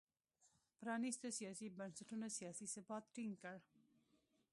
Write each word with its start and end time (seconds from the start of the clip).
پرانیستو 0.79 1.27
سیاسي 1.39 1.67
بنسټونو 1.77 2.27
سیاسي 2.37 2.65
ثبات 2.73 3.03
ټینګ 3.15 3.33
کړ. 3.43 3.57